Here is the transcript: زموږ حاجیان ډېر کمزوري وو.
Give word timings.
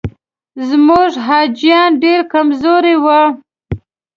زموږ 0.69 1.11
حاجیان 1.27 1.89
ډېر 2.03 2.19
کمزوري 2.33 2.95
وو. 3.03 3.21